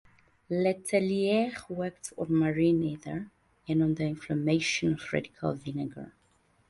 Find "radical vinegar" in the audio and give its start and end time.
5.13-6.11